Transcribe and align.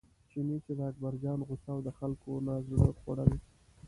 چیني 0.29 0.57
چې 0.65 0.71
د 0.77 0.79
اکبرجان 0.89 1.39
غوسه 1.47 1.69
او 1.75 1.79
د 1.87 1.89
خلکو 1.99 2.31
نه 2.47 2.53
زړه 2.67 2.91
خوړل. 2.99 3.31